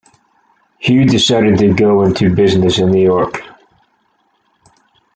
Hugh 0.79 1.05
decided 1.05 1.59
to 1.59 1.75
go 1.75 2.01
into 2.01 2.33
business 2.33 2.79
in 2.79 2.89
New 2.89 3.03
York. 3.03 3.37